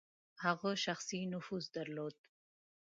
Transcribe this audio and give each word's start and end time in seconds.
هغه 0.43 0.69
شخصي 0.85 1.19
نفوذ 1.33 1.65
درلود. 1.75 2.17